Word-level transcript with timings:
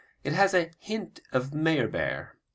It 0.23 0.33
has 0.33 0.55
a 0.55 0.71
hint 0.79 1.19
of 1.31 1.51
Meyerbeer. 1.51 2.29